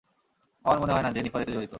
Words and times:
আমার 0.65 0.79
মনে 0.79 0.93
হয় 0.93 1.03
না, 1.03 1.11
জেনিফার 1.11 1.41
এতে 1.41 1.51
জড়িত। 1.51 1.69